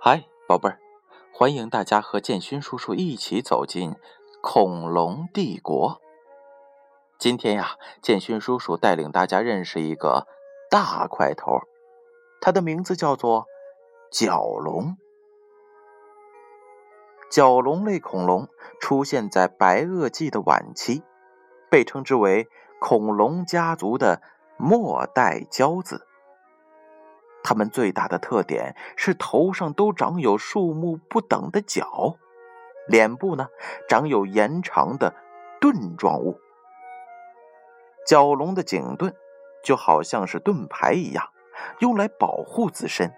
[0.00, 0.78] 嗨宝贝儿，
[1.32, 3.96] 欢迎大家和建勋叔叔一起走进
[4.40, 6.00] 恐龙帝国。
[7.18, 10.28] 今天呀，建勋叔叔带领大家认识一个
[10.70, 11.62] 大块头，
[12.40, 13.46] 它的名字叫做
[14.12, 14.96] 角龙。
[17.28, 18.46] 角龙类恐龙
[18.80, 21.02] 出现在白垩纪的晚期，
[21.68, 22.46] 被称之为
[22.80, 24.22] 恐龙家族的
[24.56, 26.06] 末代骄子。
[27.48, 32.18] 它们最大的特点是头上都长有数目不等的角，
[32.86, 33.48] 脸部呢
[33.88, 35.14] 长有延长的
[35.58, 36.38] 盾状物。
[38.06, 39.14] 角龙的颈盾
[39.64, 41.30] 就好像是盾牌一样，
[41.78, 43.14] 用来保护自身，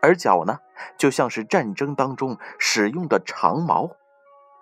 [0.00, 0.58] 而角呢
[0.98, 3.90] 就像是战争当中使用的长矛，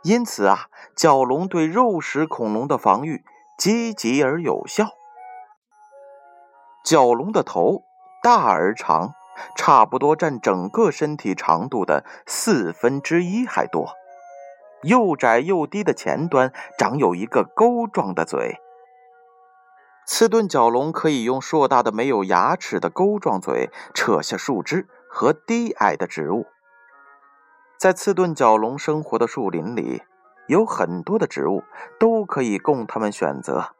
[0.03, 3.25] 因此啊，角龙对肉食恐龙的防御
[3.57, 4.89] 积极而有效。
[6.85, 7.85] 角龙的头。
[8.23, 9.15] 大而长，
[9.57, 13.95] 差不多占整个身体长度的四分之一还多。
[14.83, 18.57] 又窄又低的前端长有一个钩状的嘴。
[20.07, 26.47] 刺盾角龙可以用硕大的没有牙齿的钩状嘴扯下树枝和低矮的植物。
[27.79, 30.03] 在刺盾角龙生活的树林里，
[30.49, 31.63] 有很多的植物
[31.99, 33.71] 都可以供它们选择，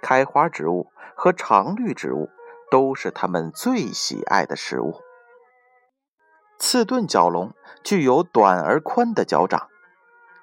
[0.00, 2.28] 开花植物和常绿植物。
[2.70, 5.00] 都是它们最喜爱的食物。
[6.58, 9.68] 刺盾角龙具有短而宽的脚掌，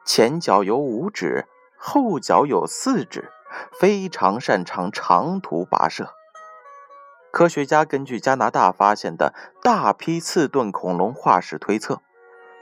[0.06, 1.46] 前脚有五指，
[1.78, 3.31] 后脚有四指，
[3.80, 6.14] 非常擅长长途跋涉。
[7.31, 12.02] 科学家根据加拿大发现的大批刺盾恐龙化石推测，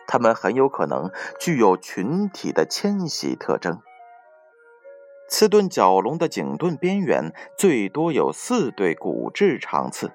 [0.08, 3.80] 它们很有可能具有群体的迁徙特征。
[5.30, 10.12] 刺盾角龙的颈盾边缘最多有四对骨质长刺，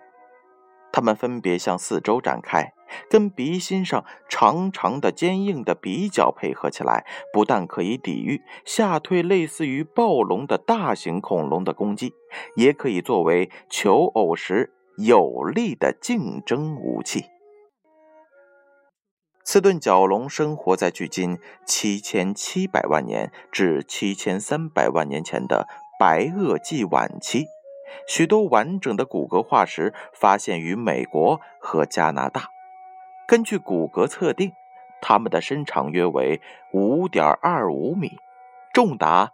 [0.92, 2.72] 它们分别向四周展开，
[3.10, 12.14] 跟鼻心上长长的坚硬的鼻角配合起来，不但可以抵御吓退类似于暴龙的大型恐龙的攻击，
[12.54, 17.24] 也可以作为求偶时有力的竞争武器。
[19.50, 25.66] 斯顿角龙生活在距今七千七百万年至七千三百万年前的
[25.98, 27.46] 白垩纪晚期，
[28.06, 32.50] 许多完整的骨骼化石发现于美国和加拿大。
[33.26, 34.52] 根据骨骼测定，
[35.00, 36.42] 它们的身长约为
[36.74, 38.18] 五点二五米，
[38.74, 39.32] 重达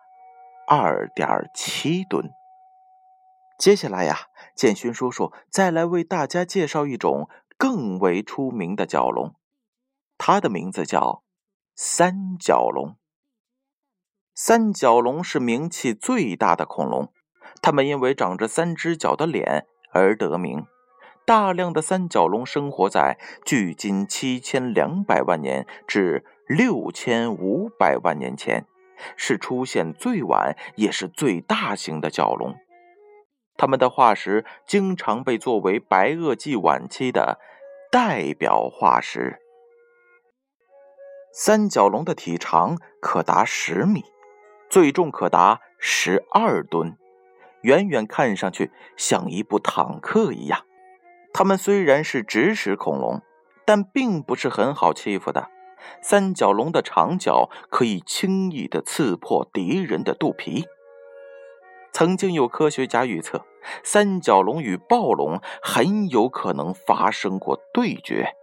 [0.69, 2.33] 二点七吨。
[3.59, 9.35] 接下来呀，建勋叔叔再来为大家介绍一种更为出名的角龙。
[10.17, 11.23] 它的名字叫
[11.75, 12.97] 三角龙。
[14.35, 17.13] 三角龙是名气最大的恐龙，
[17.63, 20.67] 它们因为长着三只脚的脸而得名。
[21.25, 28.67] 大量的三角龙生活在距今七千两百万年至六千五百万年前，
[29.17, 32.55] 是出现最晚也是最大型的角龙。
[33.57, 37.39] 它们的化石经常被作为白垩纪晚期的
[37.91, 39.41] 代表化石。
[41.37, 44.05] 三角龙的体长可达十米，
[44.71, 46.97] 最重可达十二吨，
[47.63, 50.65] 远远看上去像一部坦克一样。
[51.33, 53.21] 它们虽然是植食恐龙，
[53.65, 55.51] 但并不是很好欺负的。
[56.01, 60.65] 三角龙的长角可以轻易的刺破敌人的肚皮。
[61.93, 63.45] 曾经有科学家预测，
[63.83, 68.37] 三角龙与暴龙很有可能发生过对决。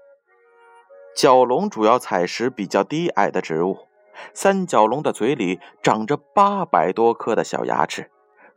[1.16, 3.88] 角龙主要采食比较低矮的植物，
[4.34, 8.10] 三角龙的嘴里长着八百多颗的小牙齿，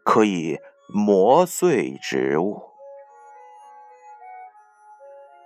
[0.05, 2.63] 可以磨碎植物。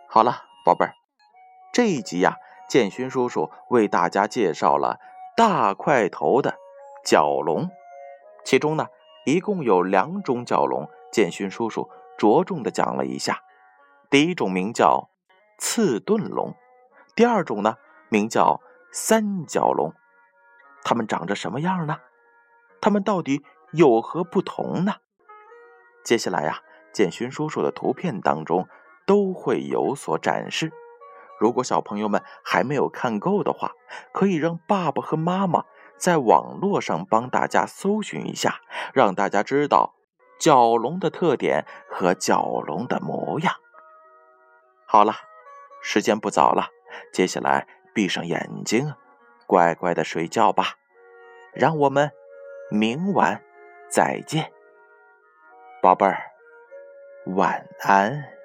[0.07, 0.93] 好了，宝贝儿，
[1.73, 2.37] 这一集呀，
[2.69, 4.99] 建勋叔叔为大家介绍了
[5.37, 6.57] 大块头的
[7.05, 7.71] 角龙，
[8.45, 8.89] 其中呢，
[9.25, 11.89] 一共有两种角龙，建勋叔叔
[12.19, 13.43] 着重的讲了一下。
[14.11, 15.09] 第一种名叫
[15.59, 16.55] 刺盾龙。
[17.19, 17.75] 第二种呢，
[18.11, 18.61] 名叫
[18.93, 19.93] 三角龙，
[20.85, 21.99] 它们长着什么样呢？
[22.81, 23.43] 它们到底
[23.73, 24.95] 有何不同呢？
[26.05, 26.63] 接下来呀，
[26.93, 28.69] 建勋叔叔的图片当中
[29.05, 30.73] 都会有所展示。
[31.41, 33.73] 如果小朋友们还没有看够的话，
[34.13, 35.65] 可以让爸爸和妈妈
[35.97, 38.61] 在网络上帮大家搜寻一下，
[38.95, 39.97] 让大家知道
[40.39, 43.57] 角龙的特点和角龙的模样。
[44.87, 45.15] 好了，
[45.83, 46.69] 时间不早了。
[47.13, 48.95] 接下来，闭上眼睛，
[49.47, 50.77] 乖乖的睡觉吧。
[51.53, 52.11] 让我们
[52.71, 53.43] 明晚
[53.89, 54.53] 再见，
[55.83, 56.23] 宝贝儿，
[57.35, 58.38] 晚安。